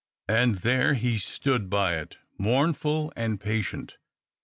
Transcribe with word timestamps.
And 0.27 0.55
there 0.61 0.95
he 0.95 1.19
stood 1.19 1.69
by 1.69 1.97
it, 1.97 2.17
mournful 2.39 3.13
and 3.15 3.39
patient. 3.39 3.97